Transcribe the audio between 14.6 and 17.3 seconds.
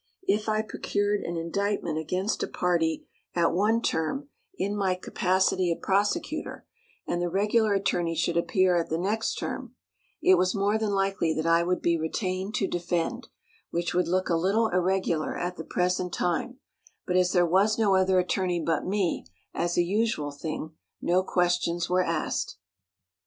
irregular at the present time, but